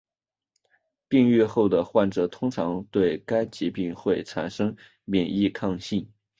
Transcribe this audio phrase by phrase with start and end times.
[1.07, 6.11] 病愈后的患者通常对该疾病会产生免疫抗性。